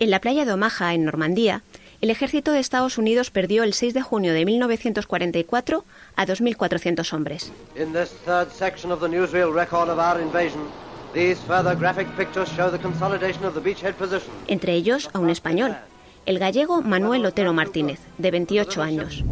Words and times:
En 0.00 0.10
la 0.10 0.20
playa 0.20 0.44
de 0.44 0.52
Omaha, 0.52 0.94
en 0.94 1.04
Normandía, 1.04 1.62
el 2.00 2.10
ejército 2.10 2.52
de 2.52 2.60
Estados 2.60 2.98
Unidos 2.98 3.32
perdió 3.32 3.64
el 3.64 3.74
6 3.74 3.94
de 3.94 4.02
junio 4.02 4.32
de 4.32 4.44
1944 4.44 5.84
a 6.14 6.26
2.400 6.26 7.12
hombres. 7.12 7.52
Entre 14.46 14.72
ellos 14.74 15.10
a 15.12 15.18
un 15.18 15.30
español, 15.30 15.76
el 16.26 16.38
gallego 16.38 16.82
Manuel 16.82 17.26
Otero 17.26 17.52
Martínez, 17.52 17.98
de 18.18 18.30
28 18.30 18.82
años. 18.82 19.24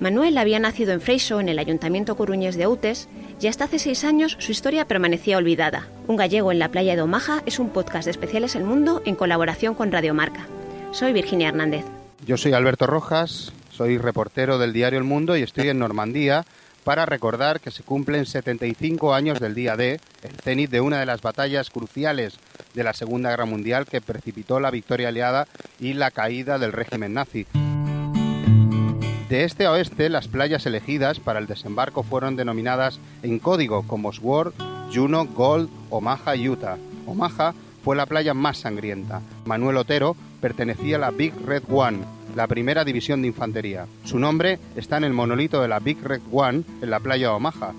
Manuel 0.00 0.36
había 0.36 0.58
nacido 0.58 0.92
en 0.92 1.00
Freixo, 1.00 1.38
en 1.38 1.48
el 1.48 1.60
ayuntamiento 1.60 2.16
coruñés 2.16 2.56
de 2.56 2.66
Outes, 2.66 3.08
y 3.42 3.48
hasta 3.48 3.64
hace 3.64 3.80
seis 3.80 4.04
años 4.04 4.36
su 4.38 4.52
historia 4.52 4.86
permanecía 4.86 5.36
olvidada. 5.36 5.88
Un 6.06 6.16
gallego 6.16 6.52
en 6.52 6.60
la 6.60 6.68
playa 6.68 6.94
de 6.94 7.02
Omaha 7.02 7.42
es 7.44 7.58
un 7.58 7.70
podcast 7.70 8.04
de 8.04 8.12
Especiales 8.12 8.54
El 8.54 8.62
Mundo 8.62 9.02
en 9.04 9.16
colaboración 9.16 9.74
con 9.74 9.90
Radio 9.90 10.14
Marca. 10.14 10.46
Soy 10.92 11.12
Virginia 11.12 11.48
Hernández. 11.48 11.84
Yo 12.24 12.36
soy 12.36 12.52
Alberto 12.52 12.86
Rojas, 12.86 13.52
soy 13.70 13.98
reportero 13.98 14.58
del 14.58 14.72
diario 14.72 14.98
El 14.98 15.04
Mundo 15.04 15.36
y 15.36 15.42
estoy 15.42 15.68
en 15.68 15.80
Normandía 15.80 16.44
para 16.84 17.04
recordar 17.04 17.58
que 17.58 17.72
se 17.72 17.82
cumplen 17.82 18.26
75 18.26 19.12
años 19.12 19.40
del 19.40 19.54
día 19.54 19.76
D, 19.76 20.00
el 20.22 20.36
cenit 20.42 20.70
de 20.70 20.80
una 20.80 21.00
de 21.00 21.06
las 21.06 21.20
batallas 21.20 21.70
cruciales 21.70 22.38
de 22.74 22.84
la 22.84 22.92
Segunda 22.92 23.30
Guerra 23.30 23.44
Mundial 23.44 23.86
que 23.86 24.00
precipitó 24.00 24.60
la 24.60 24.70
victoria 24.70 25.08
aliada 25.08 25.48
y 25.80 25.94
la 25.94 26.12
caída 26.12 26.58
del 26.58 26.72
régimen 26.72 27.14
nazi. 27.14 27.46
De 29.32 29.44
este 29.44 29.64
a 29.64 29.72
oeste, 29.72 30.10
las 30.10 30.28
playas 30.28 30.66
elegidas 30.66 31.18
para 31.18 31.38
el 31.38 31.46
desembarco 31.46 32.02
fueron 32.02 32.36
denominadas 32.36 33.00
en 33.22 33.38
código 33.38 33.82
como 33.86 34.12
Sword, 34.12 34.52
Juno, 34.92 35.24
Gold, 35.24 35.70
Omaha 35.88 36.34
Utah. 36.34 36.76
Omaha 37.06 37.54
fue 37.82 37.96
la 37.96 38.04
playa 38.04 38.34
más 38.34 38.58
sangrienta. 38.58 39.22
Manuel 39.46 39.78
Otero 39.78 40.16
pertenecía 40.42 40.96
a 40.96 40.98
la 40.98 41.10
Big 41.12 41.32
Red 41.46 41.62
One, 41.70 42.00
la 42.36 42.46
primera 42.46 42.84
división 42.84 43.22
de 43.22 43.28
infantería. 43.28 43.86
Su 44.04 44.18
nombre 44.18 44.58
está 44.76 44.98
en 44.98 45.04
el 45.04 45.14
monolito 45.14 45.62
de 45.62 45.68
la 45.68 45.78
Big 45.78 46.04
Red 46.04 46.20
One 46.30 46.64
en 46.82 46.90
la 46.90 47.00
playa 47.00 47.32
Omaha, 47.32 47.72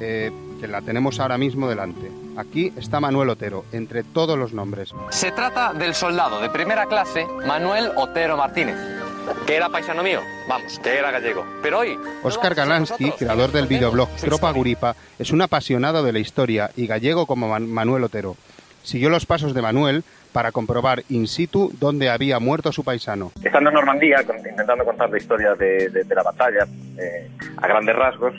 eh, 0.00 0.32
que 0.62 0.66
la 0.66 0.80
tenemos 0.80 1.20
ahora 1.20 1.36
mismo 1.36 1.68
delante. 1.68 2.10
Aquí 2.38 2.72
está 2.74 3.00
Manuel 3.00 3.28
Otero, 3.28 3.66
entre 3.72 4.02
todos 4.02 4.38
los 4.38 4.54
nombres. 4.54 4.94
Se 5.10 5.30
trata 5.30 5.74
del 5.74 5.94
soldado 5.94 6.40
de 6.40 6.48
primera 6.48 6.86
clase 6.86 7.26
Manuel 7.46 7.90
Otero 7.96 8.38
Martínez 8.38 8.99
que 9.46 9.56
era 9.56 9.68
paisano 9.68 10.02
mío, 10.02 10.20
vamos, 10.48 10.78
que 10.78 10.98
era 10.98 11.10
gallego. 11.10 11.44
Pero 11.62 11.78
hoy... 11.78 11.98
Oscar 12.22 12.54
Galansky, 12.54 13.12
creador 13.12 13.52
del 13.52 13.66
videoblog 13.66 14.08
Tropa 14.16 14.50
Guripa, 14.52 14.94
es 15.18 15.30
un 15.30 15.42
apasionado 15.42 16.02
de 16.02 16.12
la 16.12 16.18
historia 16.18 16.70
y 16.76 16.86
gallego 16.86 17.26
como 17.26 17.58
Manuel 17.58 18.04
Otero. 18.04 18.36
Siguió 18.82 19.10
los 19.10 19.26
pasos 19.26 19.54
de 19.54 19.62
Manuel 19.62 20.04
para 20.32 20.52
comprobar 20.52 21.02
in 21.08 21.26
situ 21.26 21.72
dónde 21.78 22.08
había 22.08 22.38
muerto 22.38 22.72
su 22.72 22.84
paisano. 22.84 23.32
Estando 23.42 23.70
en 23.70 23.74
Normandía, 23.74 24.20
intentando 24.22 24.84
contar 24.84 25.10
la 25.10 25.18
historia 25.18 25.54
de, 25.54 26.04
la 26.08 26.22
batalla 26.22 26.66
eh, 26.98 27.30
a 27.56 27.66
grandes 27.66 27.96
rasgos, 27.96 28.34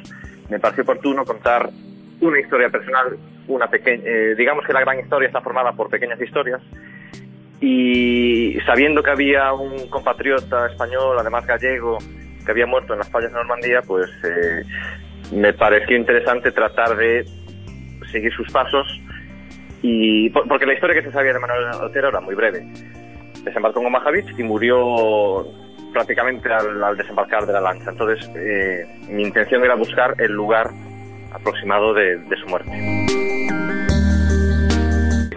me 0.49 0.59
pareció 0.59 0.83
oportuno 0.83 1.25
contar 1.25 1.69
una 2.21 2.39
historia 2.39 2.69
personal, 2.69 3.17
una 3.47 3.67
pequeña, 3.67 4.03
eh, 4.05 4.35
digamos 4.35 4.66
que 4.66 4.73
la 4.73 4.81
gran 4.81 4.99
historia 4.99 5.27
está 5.27 5.41
formada 5.41 5.73
por 5.73 5.89
pequeñas 5.89 6.21
historias 6.21 6.61
y 7.61 8.59
sabiendo 8.65 9.03
que 9.03 9.11
había 9.11 9.53
un 9.53 9.87
compatriota 9.87 10.65
español, 10.65 11.15
además 11.19 11.45
gallego, 11.45 11.99
que 12.43 12.51
había 12.51 12.65
muerto 12.65 12.93
en 12.93 12.99
las 12.99 13.09
fallas 13.09 13.31
de 13.31 13.37
Normandía, 13.37 13.81
pues 13.85 14.09
eh, 14.23 14.63
me 15.31 15.53
pareció 15.53 15.95
interesante 15.95 16.51
tratar 16.51 16.97
de 16.97 17.23
seguir 18.11 18.33
sus 18.33 18.51
pasos 18.51 18.87
y 19.83 20.29
porque 20.31 20.65
la 20.65 20.73
historia 20.73 20.95
que 20.95 21.07
se 21.07 21.11
sabía 21.11 21.33
de 21.33 21.39
Manuel 21.39 21.65
Otero 21.81 22.09
era 22.09 22.19
muy 22.19 22.33
breve. 22.33 22.65
Desembarcó 23.43 23.79
en 23.79 23.87
Omaha 23.87 24.09
Beach 24.11 24.33
y 24.37 24.43
murió 24.43 25.45
prácticamente 25.93 26.51
al, 26.51 26.97
desembarcar 26.97 27.45
de 27.45 27.53
la 27.53 27.61
lancha. 27.61 27.91
Entonces, 27.91 28.27
eh, 28.35 28.88
mi 29.07 29.23
intención 29.23 29.63
era 29.63 29.75
buscar 29.75 30.16
el 30.17 30.31
lugar 30.31 30.69
aproximado 31.31 31.94
de 31.94 32.38
su 32.39 32.47
muerte. 32.47 33.00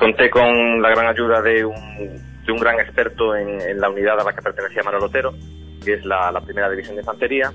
Conté 0.04 0.28
con 0.28 0.82
la 0.82 0.90
gran 0.90 1.06
ayuda 1.06 1.40
de 1.40 1.64
un, 1.64 1.74
de 2.44 2.52
un 2.52 2.58
gran 2.58 2.78
experto 2.78 3.34
en, 3.34 3.80
la 3.80 3.88
unidad 3.88 4.20
a 4.20 4.24
la 4.24 4.34
que 4.34 4.42
pertenecía 4.42 4.82
Manuel 4.82 5.04
Otero, 5.04 5.32
que 5.82 5.94
es 5.94 6.04
la, 6.04 6.30
primera 6.44 6.68
división 6.68 6.96
de 6.96 7.00
infantería. 7.00 7.50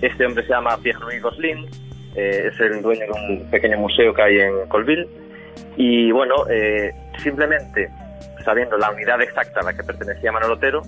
Este 0.00 0.24
hombre 0.24 0.44
se 0.44 0.48
llama 0.48 0.78
Pierre-Louis 0.82 1.20
Gosselin, 1.20 1.66
eh, 2.14 2.48
es 2.50 2.58
el 2.58 2.80
dueño 2.80 3.04
de 3.04 3.12
un 3.12 3.50
pequeño 3.50 3.76
museo 3.76 4.14
que 4.14 4.22
hay 4.22 4.38
en 4.38 4.66
Colville. 4.68 5.06
Y 5.76 6.10
bueno, 6.10 6.36
eh, 6.48 6.90
simplemente 7.18 7.90
sabiendo 8.46 8.78
la 8.78 8.90
unidad 8.90 9.20
exacta 9.20 9.60
a 9.60 9.64
la 9.64 9.74
que 9.74 9.84
pertenecía 9.84 10.32
Manuel 10.32 10.52
Otero, 10.52 10.80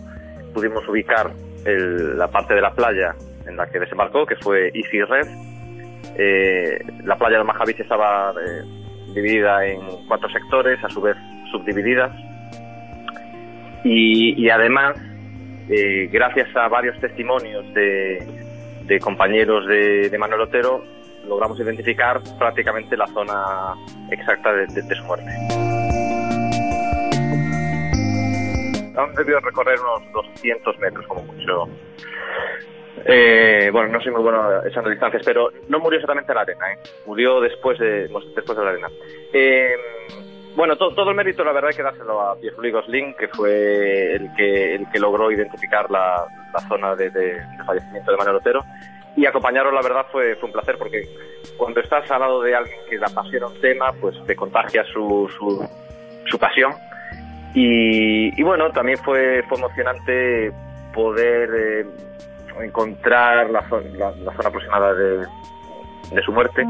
pudimos 0.55 0.89
ubicar 0.89 1.31
la 1.67 2.29
parte 2.29 2.55
de 2.55 2.63
la 2.63 2.73
playa 2.73 3.15
en 3.47 3.55
la 3.55 3.67
que 3.67 3.81
desembarcó, 3.81 4.25
que 4.25 4.37
fue 4.37 4.71
Easy 4.73 5.03
Red. 5.03 5.29
Eh, 6.17 6.83
la 7.05 7.19
playa 7.19 7.37
de 7.37 7.45
Majavich 7.45 7.81
estaba 7.81 8.33
dividida 9.15 9.67
en 9.67 9.81
cuatro 10.07 10.29
sectores, 10.31 10.83
a 10.85 10.89
su 10.89 11.01
vez 11.01 11.17
subdivididas. 11.51 12.13
Y, 13.85 14.49
además, 14.51 14.97
eh, 15.69 16.09
gracias 16.13 16.55
a 16.55 16.69
varios 16.69 16.99
testimonios 17.01 17.65
de, 17.73 18.99
compañeros 19.01 19.67
de, 19.67 20.15
Manuel 20.19 20.43
Otero, 20.43 20.85
logramos 21.27 21.59
identificar 21.61 22.21
prácticamente 22.39 22.97
la 22.97 23.07
zona 23.09 23.75
exacta 24.11 24.53
de, 24.53 24.95
su 24.95 25.05
muerte. 25.05 25.31
Han 28.97 29.15
debido 29.15 29.41
recorrer 29.41 29.79
unos 29.81 30.13
200 30.13 30.79
metros 30.79 31.07
como 31.07 31.23
mucho 31.23 31.69
eh, 33.05 33.71
bueno, 33.73 33.89
no 33.89 34.01
soy 34.01 34.13
muy 34.13 34.23
bueno 34.23 34.65
echando 34.65 34.91
distancias, 34.91 35.23
pero 35.25 35.51
no 35.69 35.79
murió 35.79 35.99
exactamente 35.99 36.33
en 36.33 36.37
la 36.37 36.43
arena, 36.43 36.73
¿eh? 36.73 36.79
murió 37.07 37.41
después 37.41 37.79
de, 37.79 38.09
después 38.09 38.57
de 38.59 38.65
la 38.65 38.71
arena. 38.71 38.89
Eh, 39.33 39.75
bueno, 40.57 40.77
todo 40.77 41.11
el 41.11 41.17
mérito, 41.17 41.45
la 41.45 41.53
verdad, 41.53 41.71
hay 41.71 41.77
que 41.77 41.83
dárselo 41.83 42.21
a 42.21 42.37
Pierre 42.37 42.71
Gosling, 42.71 43.15
que 43.15 43.29
fue 43.29 44.15
el 44.15 44.35
que, 44.37 44.75
el 44.75 44.91
que 44.91 44.99
logró 44.99 45.31
identificar 45.31 45.91
la, 45.91 46.27
zona 46.69 46.97
de, 46.97 47.41
fallecimiento 47.65 48.11
de 48.11 48.17
Manuel 48.17 48.37
Otero. 48.37 48.65
Y 49.17 49.27
acompañarlo, 49.27 49.71
la 49.73 49.83
verdad, 49.83 50.07
fue, 50.11 50.37
fue 50.37 50.49
un 50.49 50.53
placer, 50.53 50.77
porque 50.77 51.03
cuando 51.57 51.81
estás 51.81 52.11
al 52.11 52.21
lado 52.21 52.43
de 52.43 52.55
alguien 52.55 52.79
que 52.89 52.99
le 52.99 53.05
apasiona 53.05 53.47
un 53.47 53.61
tema, 53.61 53.93
pues 54.01 54.17
te 54.27 54.35
contagia 54.37 54.85
su, 54.85 55.31
su, 55.39 55.69
su 56.27 56.39
pasión. 56.39 56.73
Y, 57.55 58.39
y, 58.39 58.43
bueno, 58.43 58.71
también 58.71 58.99
fue, 58.99 59.43
fue 59.49 59.59
emocionante 59.59 60.53
poder 60.93 61.51
eh, 61.55 61.87
encontrar 62.63 63.51
la, 63.51 63.69
zona, 63.69 64.13
aproximada 64.45 64.95
de, 64.95 65.27
su 66.25 66.33
muerte. 66.33 66.65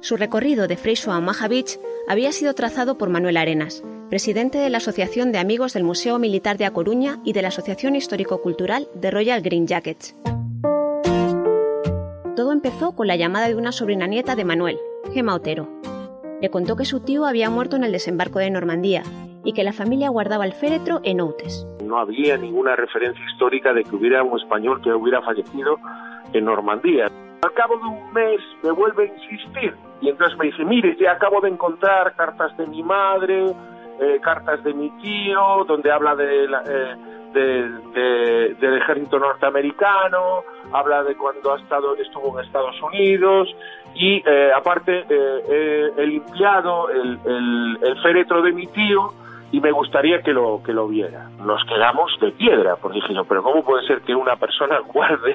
Su 0.00 0.16
recorrido 0.16 0.68
de 0.68 0.76
Freixo 0.76 1.12
a 1.12 1.18
Omaha 1.18 1.48
Beach 1.48 1.78
había 2.08 2.32
sido 2.32 2.54
trazado 2.54 2.96
por 2.96 3.08
Manuel 3.08 3.36
Arenas, 3.36 3.82
presidente 4.08 4.58
de 4.58 4.70
la 4.70 4.78
Asociación 4.78 5.32
de 5.32 5.38
Amigos 5.38 5.72
del 5.72 5.84
Museo 5.84 6.18
Militar 6.18 6.58
de 6.58 6.64
A 6.64 6.72
Coruña 6.72 7.18
y 7.24 7.32
de 7.32 7.42
la 7.42 7.48
Asociación 7.48 7.96
Histórico-Cultural 7.96 8.88
de 8.94 9.10
Royal 9.10 9.42
Green 9.42 9.66
Jackets. 9.66 10.14
Todo 12.36 12.52
empezó 12.52 12.94
con 12.94 13.06
la 13.06 13.16
llamada 13.16 13.48
de 13.48 13.56
una 13.56 13.72
sobrina 13.72 14.06
nieta 14.06 14.36
de 14.36 14.44
Manuel, 14.44 14.78
Gemma 15.12 15.34
Otero. 15.34 15.68
Le 16.40 16.50
contó 16.50 16.76
que 16.76 16.84
su 16.84 17.00
tío 17.00 17.24
había 17.24 17.50
muerto 17.50 17.76
en 17.76 17.84
el 17.84 17.92
desembarco 17.92 18.38
de 18.38 18.50
Normandía 18.50 19.02
y 19.42 19.54
que 19.54 19.64
la 19.64 19.72
familia 19.72 20.10
guardaba 20.10 20.44
el 20.44 20.52
féretro 20.52 21.00
en 21.02 21.20
Outes. 21.20 21.66
No 21.86 21.98
había 21.98 22.36
ninguna 22.36 22.74
referencia 22.74 23.24
histórica 23.32 23.72
de 23.72 23.84
que 23.84 23.94
hubiera 23.94 24.22
un 24.22 24.38
español 24.38 24.80
que 24.82 24.92
hubiera 24.92 25.22
fallecido 25.22 25.78
en 26.32 26.44
Normandía. 26.44 27.06
Al 27.42 27.52
cabo 27.52 27.76
de 27.78 27.84
un 27.84 28.12
mes 28.12 28.40
me 28.62 28.72
vuelve 28.72 29.04
a 29.04 29.06
insistir 29.06 29.74
y 30.00 30.08
entonces 30.08 30.36
me 30.38 30.46
dice, 30.46 30.64
mire, 30.64 30.96
ya 31.00 31.12
acabo 31.12 31.40
de 31.40 31.50
encontrar 31.50 32.14
cartas 32.16 32.56
de 32.56 32.66
mi 32.66 32.82
madre, 32.82 33.52
eh, 34.00 34.18
cartas 34.22 34.62
de 34.64 34.74
mi 34.74 34.90
tío, 35.02 35.64
donde 35.66 35.90
habla 35.90 36.16
de 36.16 36.44
eh, 36.44 36.96
del 37.34 38.78
ejército 38.78 39.18
norteamericano, 39.18 40.42
habla 40.72 41.02
de 41.02 41.14
cuando 41.16 41.52
ha 41.52 41.58
estado, 41.58 41.94
estuvo 41.96 42.38
en 42.38 42.46
Estados 42.46 42.80
Unidos 42.82 43.54
y 43.94 44.22
eh, 44.26 44.50
aparte 44.56 45.04
he 45.08 46.06
limpiado 46.06 46.88
el, 46.88 47.18
el 47.82 48.02
féretro 48.02 48.40
de 48.40 48.52
mi 48.52 48.66
tío 48.68 49.12
y 49.56 49.60
me 49.60 49.72
gustaría 49.72 50.20
que 50.20 50.34
lo 50.34 50.60
que 50.62 50.74
lo 50.74 50.86
viera. 50.86 51.30
Nos 51.38 51.64
quedamos 51.64 52.12
de 52.20 52.30
piedra, 52.32 52.76
porque 52.76 52.96
dije 52.96 53.14
yo, 53.14 53.24
pero 53.24 53.42
¿cómo 53.42 53.64
puede 53.64 53.86
ser 53.86 54.02
que 54.02 54.14
una 54.14 54.36
persona 54.36 54.80
guarde 54.92 55.34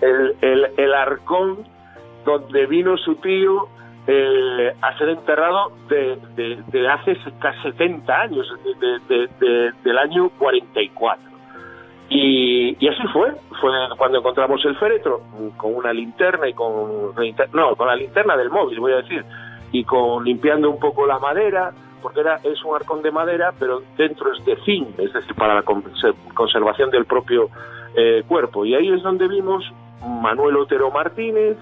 el, 0.00 0.34
el, 0.40 0.66
el 0.78 0.94
arcón 0.94 1.58
donde 2.24 2.64
vino 2.64 2.96
su 2.96 3.16
tío 3.16 3.68
a 4.80 4.96
ser 4.96 5.10
enterrado 5.10 5.72
de, 5.90 6.16
de, 6.68 6.88
hace 6.88 7.18
casi 7.38 7.60
70 7.64 8.18
años, 8.18 8.46
de, 8.80 9.72
del 9.84 9.98
año 9.98 10.30
44? 10.38 11.22
Y, 12.08 12.78
y, 12.82 12.88
así 12.88 13.06
fue, 13.12 13.30
fue 13.60 13.70
cuando 13.98 14.20
encontramos 14.20 14.64
el 14.64 14.74
féretro, 14.76 15.20
con 15.58 15.74
una 15.74 15.92
linterna 15.92 16.48
y 16.48 16.54
con, 16.54 17.12
no, 17.52 17.76
con 17.76 17.88
la 17.88 17.96
linterna 17.96 18.38
del 18.38 18.48
móvil, 18.48 18.80
voy 18.80 18.92
a 18.92 19.02
decir, 19.02 19.22
y 19.70 19.84
con 19.84 20.24
limpiando 20.24 20.70
un 20.70 20.80
poco 20.80 21.06
la 21.06 21.18
madera, 21.18 21.74
porque 22.02 22.20
era, 22.20 22.36
es 22.42 22.64
un 22.64 22.74
arcón 22.74 23.02
de 23.02 23.10
madera, 23.10 23.52
pero 23.58 23.82
dentro 23.96 24.32
es 24.32 24.44
de 24.44 24.56
zinc, 24.64 24.98
es 24.98 25.12
decir, 25.12 25.34
para 25.34 25.54
la 25.54 25.62
conservación 25.62 26.90
del 26.90 27.04
propio 27.04 27.50
eh, 27.94 28.22
cuerpo. 28.26 28.64
Y 28.64 28.74
ahí 28.74 28.88
es 28.92 29.02
donde 29.02 29.28
vimos 29.28 29.64
Manuel 30.02 30.56
Otero 30.56 30.90
Martínez, 30.90 31.56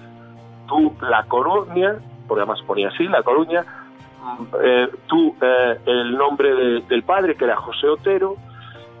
tú 0.67 0.93
La 1.01 1.23
Coruña, 1.23 1.95
porque 2.27 2.41
además 2.41 2.61
ponía 2.65 2.89
así, 2.89 3.05
La 3.05 3.23
Coruña, 3.23 3.61
mm, 3.61 4.43
eh, 4.61 4.89
tú 5.07 5.35
eh, 5.41 5.77
el 5.85 6.17
nombre 6.17 6.81
del 6.87 7.03
padre, 7.03 7.35
que 7.35 7.45
era 7.45 7.55
José 7.57 7.87
Otero, 7.87 8.35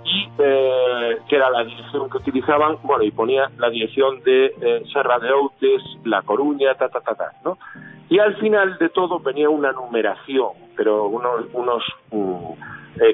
y 0.03 0.29
eh, 0.37 1.17
que 1.27 1.35
era 1.35 1.49
la 1.49 1.63
dirección 1.65 2.09
que 2.09 2.17
utilizaban, 2.17 2.77
bueno, 2.83 3.03
y 3.03 3.11
ponía 3.11 3.49
la 3.57 3.69
dirección 3.69 4.21
de 4.23 4.85
Serra 4.93 5.19
de 5.19 5.31
Outes, 5.31 5.81
La 6.05 6.21
Coruña, 6.21 6.75
ta, 6.75 6.87
ta, 6.87 7.01
ta, 7.01 7.13
ta, 7.13 7.31
¿no? 7.43 7.57
Y 8.09 8.19
al 8.19 8.35
final 8.37 8.77
de 8.77 8.89
todo 8.89 9.19
venía 9.19 9.49
una 9.49 9.71
numeración, 9.71 10.51
pero 10.75 11.07
unos, 11.07 11.45
unos 11.53 11.83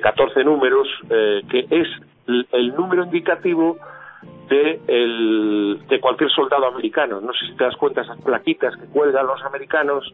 14 0.02 0.40
mm, 0.40 0.46
números, 0.46 0.88
que 1.10 1.66
es 1.70 1.88
el, 2.28 2.76
número 2.76 3.04
indicativo 3.04 3.78
de, 4.50 4.80
el, 4.88 5.82
de 5.88 6.00
cualquier 6.00 6.30
soldado 6.30 6.68
americano. 6.68 7.20
No 7.22 7.34
sé 7.34 7.48
si 7.48 7.56
te 7.56 7.64
das 7.64 7.76
cuenta 7.78 8.02
esas 8.02 8.22
plaquitas 8.22 8.76
que 8.76 8.86
cuelgan 8.88 9.28
los 9.28 9.44
americanos 9.44 10.14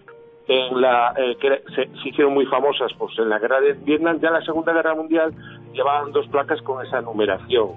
en 0.49 0.81
la 0.81 1.13
eh, 1.15 1.37
que 1.39 1.61
se, 1.75 1.89
hicieron 2.09 2.33
muy 2.33 2.45
famosas 2.47 2.91
pues 2.97 3.17
en 3.19 3.29
la 3.29 3.37
guerra 3.37 3.61
de 3.61 3.73
Vietnam 3.73 4.19
ya 4.19 4.29
en 4.29 4.33
la 4.33 4.41
segunda 4.41 4.73
guerra 4.73 4.95
mundial 4.95 5.31
llevaban 5.73 6.11
dos 6.11 6.27
placas 6.29 6.59
con 6.63 6.83
esa 6.83 7.01
numeración 7.01 7.69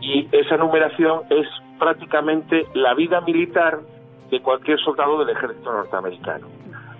y 0.00 0.28
esa 0.30 0.56
numeración 0.56 1.22
es 1.30 1.48
prácticamente 1.80 2.66
la 2.74 2.94
vida 2.94 3.20
militar 3.22 3.80
de 4.32 4.40
cualquier 4.40 4.80
soldado 4.80 5.24
del 5.24 5.36
ejército 5.36 5.72
norteamericano 5.72 6.48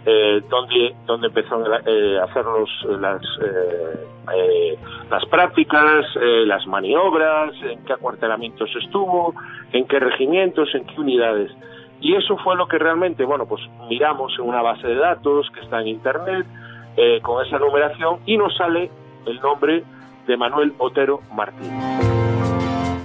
eh, 0.06 0.40
donde 0.48 0.94
donde 1.06 1.26
empezó 1.26 1.60
eh, 1.84 2.20
a 2.20 2.24
hacer 2.24 2.44
los, 2.44 2.70
las 3.00 3.20
las 5.10 5.26
prácticas 5.26 6.06
las 6.46 6.64
maniobras 6.68 7.52
en 7.62 7.84
qué 7.84 7.94
acuartelamientos 7.94 8.70
estuvo 8.80 9.34
en 9.72 9.84
qué 9.88 9.98
regimientos 9.98 10.68
en 10.74 10.84
qué 10.86 11.00
unidades 11.00 11.50
y 12.02 12.16
eso 12.16 12.36
fue 12.38 12.56
lo 12.56 12.66
que 12.66 12.78
realmente, 12.78 13.24
bueno, 13.24 13.46
pues 13.46 13.62
miramos 13.88 14.32
en 14.36 14.44
una 14.44 14.60
base 14.60 14.88
de 14.88 14.96
datos 14.96 15.48
que 15.54 15.60
está 15.60 15.80
en 15.80 15.86
Internet 15.86 16.46
eh, 16.96 17.20
con 17.22 17.46
esa 17.46 17.60
numeración 17.60 18.18
y 18.26 18.36
nos 18.36 18.56
sale 18.56 18.90
el 19.24 19.40
nombre 19.40 19.84
de 20.26 20.36
Manuel 20.36 20.74
Otero 20.78 21.20
Martín. 21.32 21.70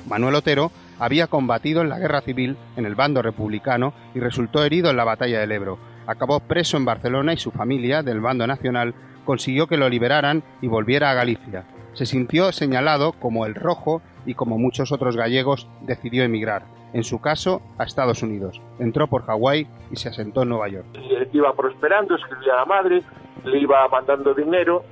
Manuel 0.08 0.34
Otero 0.34 0.72
había 1.00 1.28
combatido 1.28 1.82
en 1.82 1.90
la 1.90 2.00
guerra 2.00 2.22
civil 2.22 2.58
en 2.76 2.86
el 2.86 2.96
bando 2.96 3.22
republicano 3.22 3.94
y 4.14 4.20
resultó 4.20 4.64
herido 4.64 4.90
en 4.90 4.98
la 4.98 5.04
batalla 5.04 5.40
del 5.40 5.52
Ebro. 5.52 5.78
Acabó 6.08 6.40
preso 6.40 6.78
en 6.78 6.86
Barcelona 6.86 7.34
y 7.34 7.38
su 7.38 7.52
familia, 7.52 8.04
del 8.04 8.22
bando 8.22 8.48
nacional, 8.48 8.94
consiguió 9.26 9.68
que 9.68 9.78
lo 9.78 9.90
liberaran 9.90 10.44
y 10.62 10.68
volviera 10.68 11.12
a 11.12 11.14
Galicia. 11.14 11.66
Se 11.94 12.06
sintió 12.06 12.52
señalado 12.52 13.14
como 13.14 13.46
el 13.46 13.56
rojo 13.56 14.02
y 14.26 14.34
como 14.34 14.58
muchos 14.58 14.92
otros 14.92 15.18
gallegos 15.18 15.68
decidió 15.82 16.24
emigrar 16.24 16.64
en 16.94 17.04
su 17.04 17.20
caso 17.20 17.62
a 17.78 17.84
Estados 17.84 18.24
Unidos. 18.24 18.62
Entró 18.80 19.08
por 19.08 19.26
Hawái 19.26 19.68
y 19.92 19.96
se 19.98 20.10
asentó 20.10 20.44
en 20.44 20.50
Nueva 20.50 20.70
York. 20.70 20.88
Iba 21.34 21.54
prosperando, 21.54 22.16
escribía 22.16 22.54
a 22.54 22.58
la 22.58 22.66
madre, 22.66 23.04
le 23.44 23.60
iba 23.60 23.88
mandando 23.90 24.34
dinero 24.34 24.84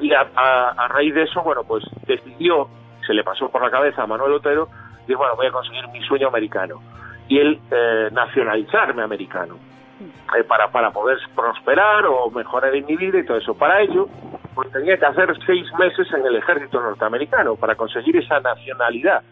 y 0.00 0.12
a, 0.12 0.88
raíz 0.88 1.14
de 1.14 1.24
eso, 1.24 1.42
bueno, 1.42 1.62
pues 1.64 1.84
decidió, 2.06 2.68
se 3.06 3.14
le 3.14 3.22
pasó 3.22 3.48
por 3.50 3.62
la 3.62 3.70
cabeza 3.70 4.02
a 4.02 4.06
Manuel 4.06 4.32
Otero, 4.32 4.68
dijo, 5.06 5.18
bueno, 5.18 5.36
voy 5.36 5.46
a 5.46 5.52
conseguir 5.52 5.86
mi 5.88 6.02
sueño 6.02 6.28
americano. 6.28 6.82
Y 7.28 7.38
él 7.38 7.60
eh, 7.70 8.08
nacionalizarme 8.12 9.02
americano. 9.02 9.56
Eh, 10.36 10.44
para, 10.44 10.68
para 10.70 10.90
poder 10.90 11.18
prosperar 11.34 12.06
o 12.06 12.30
mejorar 12.30 12.74
en 12.74 12.86
mi 12.86 12.96
vida 12.96 13.18
y 13.18 13.24
todo 13.24 13.36
eso. 13.36 13.54
Para 13.54 13.80
ello, 13.82 14.08
pues 14.54 14.70
tenía 14.72 14.96
que 14.96 15.06
hacer 15.06 15.36
seis 15.46 15.66
meses 15.78 16.12
en 16.12 16.26
el 16.26 16.36
ejército 16.36 16.80
norteamericano 16.80 17.56
para 17.56 17.76
conseguir 17.76 18.16
esa 18.16 18.40
nacionalidad 18.40 19.22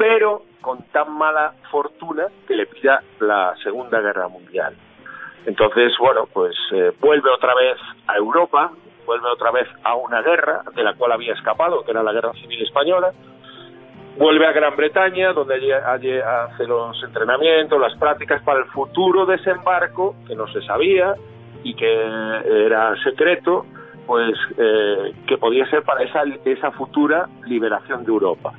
pero 0.00 0.44
con 0.62 0.82
tan 0.84 1.12
mala 1.12 1.52
fortuna 1.70 2.24
que 2.48 2.56
le 2.56 2.64
pilla 2.64 3.02
la 3.18 3.54
Segunda 3.62 4.00
Guerra 4.00 4.28
Mundial. 4.28 4.74
Entonces, 5.44 5.92
bueno, 5.98 6.26
pues 6.32 6.56
eh, 6.72 6.92
vuelve 6.98 7.28
otra 7.28 7.54
vez 7.54 7.76
a 8.06 8.16
Europa, 8.16 8.72
vuelve 9.04 9.28
otra 9.28 9.50
vez 9.50 9.68
a 9.84 9.96
una 9.96 10.22
guerra 10.22 10.62
de 10.74 10.82
la 10.84 10.94
cual 10.94 11.12
había 11.12 11.34
escapado, 11.34 11.84
que 11.84 11.90
era 11.90 12.02
la 12.02 12.14
Guerra 12.14 12.32
Civil 12.32 12.62
Española, 12.62 13.12
vuelve 14.20 14.46
a 14.46 14.52
Gran 14.52 14.76
Bretaña, 14.76 15.32
donde 15.32 15.54
allí, 15.54 16.12
hace 16.12 16.66
los 16.66 17.02
entrenamientos, 17.02 17.80
las 17.80 17.96
prácticas 17.98 18.42
para 18.42 18.60
el 18.60 18.66
futuro 18.66 19.24
desembarco, 19.24 20.14
que 20.28 20.36
no 20.36 20.46
se 20.48 20.60
sabía 20.62 21.14
y 21.64 21.74
que 21.74 21.90
era 22.66 22.94
secreto, 23.02 23.64
pues 24.06 24.36
eh, 24.58 25.14
que 25.26 25.38
podía 25.38 25.68
ser 25.70 25.82
para 25.84 26.02
esa, 26.02 26.22
esa 26.44 26.70
futura 26.72 27.28
liberación 27.46 28.04
de 28.04 28.10
Europa. 28.10 28.52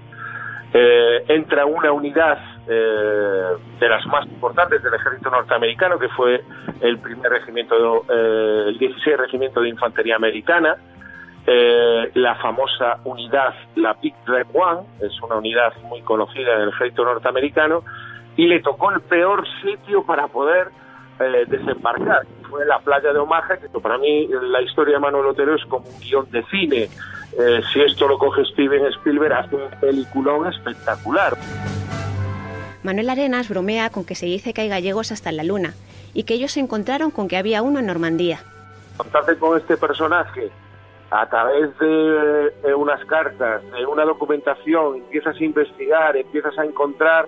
Eh, 0.73 1.25
entra 1.27 1.65
una 1.65 1.91
unidad 1.91 2.39
eh, 2.67 3.57
de 3.79 3.89
las 3.89 4.05
más 4.07 4.25
importantes 4.25 4.81
del 4.81 4.93
ejército 4.95 5.29
norteamericano, 5.29 5.99
que 5.99 6.09
fue 6.09 6.41
el 6.79 6.97
primer 6.97 7.29
regimiento, 7.29 8.05
eh, 8.09 8.65
el 8.69 8.77
16 8.79 9.17
regimiento 9.17 9.61
de 9.61 9.69
infantería 9.69 10.15
americana, 10.15 10.77
eh, 11.47 12.11
la 12.13 12.35
famosa 12.35 12.99
unidad, 13.03 13.53
la 13.75 13.93
Big 13.93 14.13
Red 14.25 14.47
One, 14.53 14.81
es 15.01 15.19
una 15.21 15.37
unidad 15.37 15.73
muy 15.83 16.01
conocida 16.01 16.53
en 16.55 16.61
el 16.61 16.69
ejército 16.69 17.03
norteamericano, 17.03 17.83
y 18.37 18.47
le 18.47 18.61
tocó 18.61 18.91
el 18.91 19.01
peor 19.01 19.45
sitio 19.61 20.03
para 20.03 20.27
poder 20.27 20.69
eh, 21.19 21.45
desembarcar. 21.47 22.25
Fue 22.49 22.65
la 22.65 22.79
playa 22.79 23.11
de 23.11 23.19
Omaha, 23.19 23.57
que 23.57 23.67
para 23.79 23.97
mí 23.97 24.27
la 24.27 24.61
historia 24.61 24.95
de 24.95 24.99
Manuel 24.99 25.27
Otero 25.27 25.55
es 25.55 25.65
como 25.65 25.87
un 25.87 25.99
guion 25.99 26.29
de 26.31 26.43
cine. 26.45 26.89
Eh, 27.39 27.61
si 27.71 27.81
esto 27.81 28.07
lo 28.07 28.17
coge 28.17 28.43
Steven 28.45 28.85
Spielberg, 28.87 29.33
hace 29.33 29.55
un 29.55 29.69
peliculón 29.79 30.47
espectacular. 30.47 31.37
Manuel 32.83 33.09
Arenas 33.09 33.49
bromea 33.49 33.89
con 33.89 34.05
que 34.05 34.15
se 34.15 34.25
dice 34.25 34.53
que 34.53 34.61
hay 34.61 34.69
gallegos 34.69 35.11
hasta 35.11 35.31
la 35.31 35.43
luna 35.43 35.73
y 36.13 36.23
que 36.23 36.33
ellos 36.33 36.51
se 36.51 36.59
encontraron 36.59 37.11
con 37.11 37.27
que 37.27 37.37
había 37.37 37.61
uno 37.61 37.79
en 37.79 37.85
Normandía. 37.85 38.39
Contarte 38.97 39.37
con 39.37 39.57
este 39.57 39.77
personaje 39.77 40.51
a 41.11 41.29
través 41.29 41.77
de 41.77 42.73
unas 42.73 43.03
cartas, 43.05 43.61
de 43.71 43.85
una 43.85 44.05
documentación, 44.05 44.95
empiezas 44.95 45.35
a 45.35 45.43
investigar, 45.43 46.15
empiezas 46.15 46.57
a 46.57 46.65
encontrar 46.65 47.27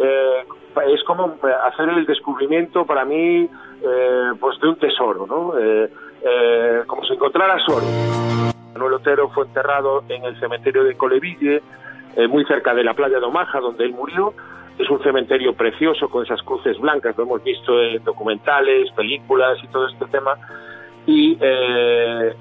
eh, 0.00 0.44
es 0.86 1.02
como 1.04 1.36
hacer 1.64 1.88
el 1.88 2.06
descubrimiento 2.06 2.84
para 2.84 3.04
mí 3.04 3.48
eh, 3.82 4.30
pues 4.40 4.60
de 4.60 4.68
un 4.68 4.76
tesoro, 4.76 5.26
¿no? 5.26 5.58
Eh, 5.58 5.90
eh, 6.22 6.82
como 6.86 7.04
si 7.04 7.14
encontraras 7.14 7.62
oro. 7.68 7.86
Manuel 8.72 8.94
Otero 8.94 9.28
fue 9.30 9.46
enterrado 9.46 10.04
en 10.08 10.24
el 10.24 10.38
cementerio 10.38 10.84
de 10.84 10.96
Coleville, 10.96 11.62
muy 12.28 12.44
cerca 12.46 12.74
de 12.74 12.82
la 12.82 12.94
playa 12.94 13.20
de 13.20 13.24
Omaha, 13.24 13.60
donde 13.60 13.84
él 13.84 13.92
murió. 13.92 14.34
Es 14.78 14.88
un 14.90 15.02
cementerio 15.02 15.54
precioso 15.54 16.08
con 16.08 16.24
esas 16.24 16.42
cruces 16.42 16.78
blancas, 16.78 17.16
lo 17.16 17.24
hemos 17.24 17.42
visto 17.42 17.80
en 17.80 18.02
documentales, 18.04 18.90
películas 18.92 19.58
y 19.62 19.68
todo 19.68 19.88
este 19.88 20.06
tema. 20.06 20.36
Y 21.08 21.38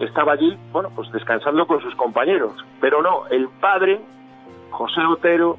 estaba 0.02 0.34
allí, 0.34 0.58
bueno, 0.74 0.90
pues 0.94 1.10
descansando 1.14 1.66
con 1.66 1.82
sus 1.82 1.96
compañeros. 1.96 2.52
Pero 2.82 3.02
no, 3.02 3.26
el 3.28 3.48
padre, 3.62 4.02
José 4.72 5.00
Otero, 5.10 5.58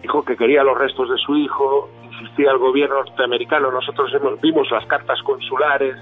dijo 0.00 0.24
que 0.24 0.38
quería 0.38 0.64
los 0.64 0.78
restos 0.78 1.10
de 1.10 1.18
su 1.18 1.36
hijo, 1.36 1.90
insistía 2.02 2.52
el 2.52 2.56
gobierno 2.56 2.96
norteamericano, 2.96 3.70
nosotros 3.70 4.10
hemos, 4.14 4.40
vimos 4.40 4.70
las 4.70 4.86
cartas 4.86 5.20
consulares 5.22 5.96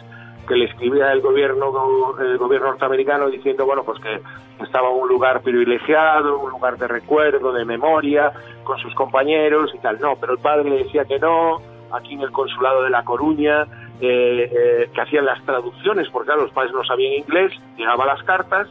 que 0.46 0.54
le 0.54 0.66
escribía 0.66 1.10
el 1.10 1.22
gobierno 1.22 1.72
gobierno 1.72 2.68
norteamericano 2.68 3.30
diciendo 3.30 3.64
bueno 3.64 3.82
pues 3.82 3.98
que 3.98 4.20
estaba 4.62 4.90
un 4.90 5.08
lugar 5.08 5.40
privilegiado, 5.40 6.38
un 6.38 6.50
lugar 6.50 6.76
de 6.76 6.86
recuerdo, 6.86 7.52
de 7.52 7.64
memoria, 7.64 8.30
con 8.62 8.78
sus 8.78 8.94
compañeros 8.94 9.72
y 9.74 9.78
tal. 9.78 9.98
No, 10.00 10.14
pero 10.20 10.34
el 10.34 10.38
padre 10.38 10.70
le 10.70 10.84
decía 10.84 11.04
que 11.04 11.18
no, 11.18 11.60
aquí 11.90 12.14
en 12.14 12.20
el 12.20 12.30
consulado 12.30 12.84
de 12.84 12.90
La 12.90 13.02
Coruña, 13.02 13.66
eh, 14.00 14.50
eh, 14.52 14.90
que 14.92 15.00
hacían 15.00 15.24
las 15.24 15.44
traducciones, 15.44 16.08
porque 16.10 16.26
claro, 16.26 16.42
los 16.42 16.52
padres 16.52 16.72
no 16.72 16.84
sabían 16.84 17.12
inglés, 17.12 17.52
llegaban 17.76 18.06
las 18.06 18.22
cartas, 18.24 18.68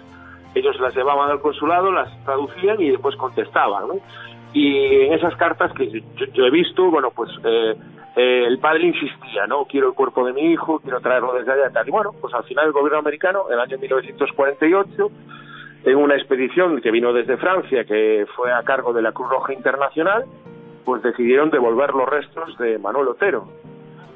ellos 0.56 0.80
las 0.80 0.96
llevaban 0.96 1.32
al 1.32 1.42
consulado, 1.42 1.92
las 1.92 2.10
traducían 2.25 2.80
y 2.82 2.92
después 2.92 3.15
contestaban. 3.15 3.88
¿no? 3.88 3.96
Y 4.53 5.01
en 5.01 5.13
esas 5.13 5.36
cartas 5.36 5.74
que 5.74 6.03
yo, 6.34 6.46
he 6.46 6.51
visto, 6.51 6.89
bueno, 6.92 7.10
pues 7.10 7.32
eh, 7.44 7.75
eh, 8.15 8.44
el 8.46 8.60
padre 8.60 8.88
insistía, 8.88 9.48
¿no? 9.48 9.65
Quiero 9.65 9.88
el 9.88 9.94
cuerpo 9.96 10.24
de 10.25 10.34
mi 10.34 10.51
hijo, 10.51 10.80
quiero 10.80 11.01
traerlo 11.01 11.34
desde 11.34 11.51
allá 11.51 11.72
tal. 11.72 11.88
Y 11.88 11.92
bueno, 11.92 12.12
pues 12.22 12.34
al 12.36 12.44
final 12.44 12.68
el 12.68 12.72
gobierno 12.72 13.00
americano, 13.00 13.46
en 13.48 13.53
el 13.56 13.60
año 13.60 13.80
1948, 13.80 15.12
en 15.86 15.96
una 15.96 16.15
expedición 16.15 16.80
que 16.82 16.92
vino 16.92 17.13
desde 17.13 17.38
Francia, 17.38 17.84
que 17.84 18.27
fue 18.36 18.53
a 18.53 18.62
cargo 18.62 18.94
de 18.94 19.01
la 19.01 19.12
Cruz 19.12 19.30
Roja 19.30 19.53
Internacional, 19.53 20.25
pues 20.86 21.01
decidieron 21.01 21.50
devolver 21.50 21.94
los 21.96 22.08
restos 22.08 22.56
de 22.60 22.77
Manuel 22.77 23.08
Otero. 23.08 23.48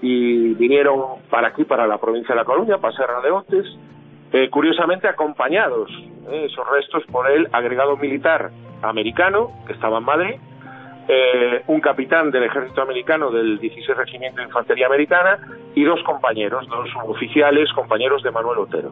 Y 0.01 0.53
vinieron 0.53 1.21
para 1.29 1.49
aquí, 1.49 1.63
para 1.63 1.87
la 1.87 1.97
provincia 1.97 2.33
de 2.33 2.41
La 2.41 2.45
Coruña, 2.45 2.77
para 2.77 2.95
Serra 2.95 3.21
de 3.21 3.31
Otes, 3.31 3.65
eh, 4.31 4.49
curiosamente 4.49 5.07
acompañados, 5.07 5.89
esos 6.31 6.69
restos 6.69 7.03
por 7.11 7.29
el 7.31 7.47
agregado 7.53 7.95
militar 7.97 8.51
americano 8.81 9.51
que 9.65 9.73
estaba 9.73 9.99
en 9.99 10.03
Madrid, 10.03 10.35
eh, 11.07 11.63
un 11.67 11.79
capitán 11.79 12.31
del 12.31 12.43
ejército 12.43 12.81
americano 12.81 13.31
del 13.31 13.59
16 13.59 13.95
Regimiento 13.95 14.41
de 14.41 14.47
Infantería 14.47 14.87
Americana 14.87 15.39
y 15.73 15.85
dos 15.85 16.03
compañeros, 16.03 16.67
dos 16.67 16.89
oficiales, 17.05 17.71
compañeros 17.71 18.21
de 18.23 18.31
Manuel 18.31 18.59
Otero. 18.59 18.91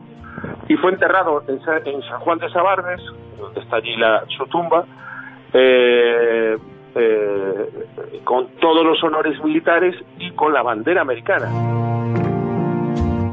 Y 0.70 0.78
fue 0.78 0.92
enterrado 0.92 1.44
en, 1.48 1.62
San 1.62 2.20
Juan 2.22 2.40
de 2.40 2.50
Sabarnes, 2.52 3.02
donde 3.38 3.60
está 3.60 3.78
allí 3.78 3.98
la, 3.98 4.24
su 4.38 4.46
tumba, 4.48 4.86
eh, 6.96 7.70
con 8.24 8.48
todos 8.62 8.86
los 8.86 9.04
honores 9.04 9.42
militares 9.44 9.96
y 10.18 10.32
con 10.32 10.54
la 10.54 10.64
bandera 10.64 11.02
americana. 11.02 11.50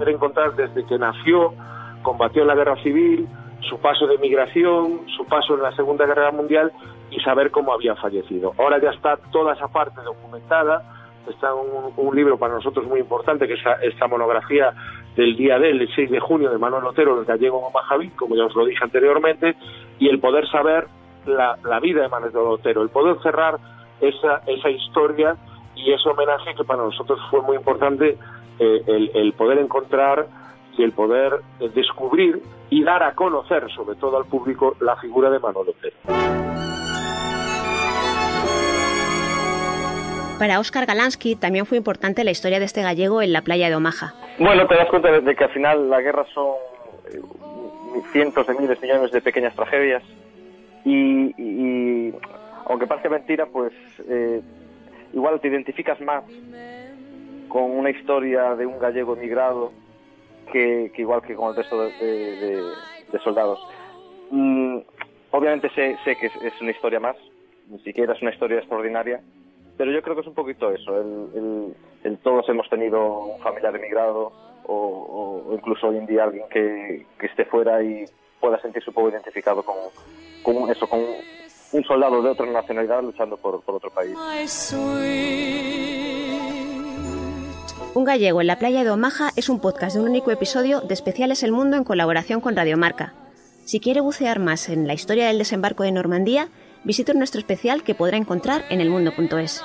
Encontrar 0.04 0.57
desde 0.57 0.85
que 0.85 0.99
nació, 0.99 1.54
combatió 2.02 2.42
en 2.42 2.49
la 2.49 2.57
guerra 2.57 2.76
civil, 2.83 3.28
su 3.61 3.78
paso 3.78 4.07
de 4.09 4.19
migración, 4.19 5.02
su 5.16 5.25
paso 5.26 5.54
en 5.54 5.62
la 5.62 5.73
Segunda 5.76 6.07
Guerra 6.07 6.33
Mundial 6.33 6.73
y 7.11 7.21
saber 7.21 7.50
cómo 7.50 7.73
había 7.73 7.95
fallecido. 7.95 8.52
Ahora 8.59 8.81
ya 8.81 8.90
está 8.90 9.16
toda 9.31 9.54
esa 9.54 9.69
parte 9.69 10.00
documentada, 10.02 10.83
está 11.31 11.54
un, 11.54 11.92
un 11.97 12.16
libro 12.16 12.37
para 12.38 12.54
nosotros 12.54 12.87
muy 12.87 13.00
importante, 13.00 13.47
que 13.47 13.54
es 13.54 13.61
esta, 13.83 14.09
monografía 14.09 14.73
del 15.16 15.37
día 15.37 15.59
del 15.59 15.88
6 15.95 16.11
de 16.11 16.21
junio 16.21 16.50
de 16.50 16.59
Manuel 16.59 16.85
Otero, 16.85 17.21
el 17.21 17.25
gallego 17.25 17.71
Majaví, 17.71 18.09
como 18.11 18.35
ya 18.35 18.47
os 18.47 18.57
lo 18.57 18.64
dije 18.64 18.83
anteriormente, 18.83 19.54
y 19.99 20.09
el 20.09 20.19
poder 20.19 20.49
saber 20.49 20.87
la, 21.26 21.57
la 21.64 21.81
vida 21.81 22.02
de 22.02 22.09
Manuel 22.09 22.37
Otero, 22.37 22.83
el 22.83 22.88
poder 22.88 23.17
cerrar 23.23 23.59
esa, 24.00 24.43
esa 24.47 24.71
historia 24.71 25.37
y 25.75 25.93
ese 25.93 26.09
homenaje 26.09 26.55
que 26.55 26.64
para 26.64 26.83
nosotros 26.83 27.19
fue 27.31 27.41
muy 27.43 27.57
importante, 27.57 28.19
eh, 28.59 28.83
el, 28.87 29.11
el 29.14 29.33
poder 29.33 29.59
encontrar 29.59 30.26
y 30.76 30.83
el 30.83 30.93
poder 30.93 31.41
descubrir 31.75 32.43
y 32.71 32.83
dar 32.83 33.02
a 33.02 33.14
conocer, 33.14 33.71
sobre 33.73 33.97
todo 33.97 34.17
al 34.17 34.25
público, 34.25 34.76
la 34.81 34.97
figura 34.97 35.31
de 35.31 35.38
Manuel 35.38 35.69
Otero. 35.69 35.97
Para 40.38 40.59
Óscar 40.59 40.87
Galansky 40.87 41.37
también 41.37 41.67
fue 41.67 41.79
importante 41.79 42.25
la 42.25 42.33
historia 42.33 42.59
de 42.59 42.64
este 42.64 42.83
gallego 42.83 43.23
en 43.23 43.33
la 43.33 43.43
playa 43.43 43.69
de 43.69 43.76
Omaha. 43.76 44.14
Bueno, 44.38 44.67
te 44.67 44.75
das 44.75 44.88
cuenta 44.88 45.12
de 45.12 45.37
que 45.37 45.45
al 45.45 45.50
final 45.50 45.88
la 45.88 46.00
guerra 46.00 46.25
son 46.35 46.55
eh, 47.12 47.21
cientos 48.11 48.47
de 48.47 48.55
miles, 48.55 48.81
millones 48.81 49.12
de 49.12 49.21
pequeñas 49.21 49.55
tragedias 49.55 50.02
y, 50.85 52.12
aunque 52.67 52.87
parezca 52.87 53.09
mentira, 53.09 53.47
pues 53.47 53.73
eh, 54.09 54.41
igual 55.12 55.41
te 55.41 55.49
identificas 55.49 56.01
más 56.01 56.25
con 57.49 57.71
una 57.71 57.91
historia 57.91 58.55
de 58.55 58.65
un 58.67 58.79
gallego 58.79 59.17
emigrado 59.17 59.73
que, 60.51 60.91
igual 60.97 61.23
que 61.23 61.35
con 61.35 61.51
el 61.51 61.57
resto 61.57 61.83
de, 61.83 62.73
soldados. 63.23 63.61
Mm, 64.31 64.79
obviamente 65.31 65.69
sé, 65.75 65.97
sé 66.05 66.17
que 66.17 66.27
es, 66.27 66.61
una 66.61 66.71
historia 66.71 66.99
más, 66.99 67.17
ni 67.69 67.79
siquiera 67.81 68.15
es 68.15 68.23
una 68.23 68.33
historia 68.33 68.59
extraordinaria, 68.59 69.21
pero 69.77 69.91
yo 69.91 70.03
creo 70.03 70.15
que 70.15 70.23
es 70.23 70.27
un 70.27 70.35
poquito 70.35 70.71
eso, 70.71 70.99
el, 70.99 71.75
todos 72.23 72.49
hemos 72.49 72.69
tenido 72.69 73.27
un 73.27 73.41
familiar 73.41 73.77
emigrado 73.77 74.33
o, 74.65 75.51
incluso 75.53 75.89
hoy 75.89 75.99
en 75.99 76.07
día 76.07 76.25
alguien 76.25 76.45
que, 76.51 77.05
esté 77.21 77.45
fuera 77.45 77.83
y 77.83 78.05
pueda 78.41 78.61
sentirse 78.61 78.91
un 78.91 78.95
poco 78.95 79.11
identificado 79.11 79.62
con, 79.62 79.77
con 80.42 80.70
eso, 80.70 80.87
con 80.87 81.00
un 81.72 81.84
soldado 81.84 82.22
de 82.22 82.30
otra 82.30 82.46
nacionalidad 82.46 83.02
luchando 83.02 83.37
por, 83.37 83.61
por 83.62 83.76
otro 83.76 83.90
país. 83.90 84.14
Un 87.94 88.04
gallego 88.04 88.40
en 88.40 88.46
la 88.46 88.58
playa 88.58 88.84
de 88.84 88.90
Omaha 88.90 89.32
es 89.37 89.49
un 89.49 89.61
podcast 89.61 89.94
de 89.94 90.00
un 90.00 90.08
único 90.08 90.30
episodio 90.30 90.80
de 90.80 90.94
Especiales 90.94 91.42
El 91.42 91.52
Mundo 91.52 91.76
en 91.76 91.84
colaboración 91.84 92.40
con 92.40 92.56
Radiomarca. 92.56 93.12
Si 93.64 93.80
quiere 93.80 94.00
bucear 94.00 94.38
más 94.38 94.68
en 94.68 94.87
la 94.87 94.94
historia 94.94 95.26
del 95.26 95.38
desembarco 95.38 95.82
de 95.82 95.92
Normandía, 95.92 96.49
visite 96.84 97.14
nuestro 97.14 97.38
especial 97.38 97.82
que 97.82 97.94
podrá 97.94 98.16
encontrar 98.16 98.64
en 98.70 98.80
elmundo.es. 98.80 99.62